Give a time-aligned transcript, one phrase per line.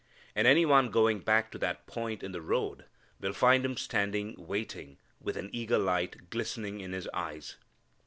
[0.33, 2.85] And any one going back to that point in the road
[3.19, 7.57] will find Him standing waiting with an eager light glistening in His eyes.